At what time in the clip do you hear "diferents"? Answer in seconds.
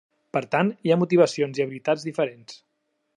2.09-2.57